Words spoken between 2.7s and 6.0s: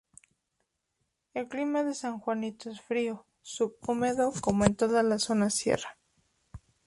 es frío sub-húmedo como en toda la zona sierra.